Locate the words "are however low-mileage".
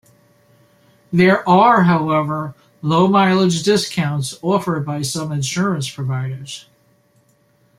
1.47-3.61